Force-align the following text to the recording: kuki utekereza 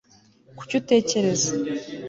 kuki 0.57 0.73
utekereza 0.81 1.51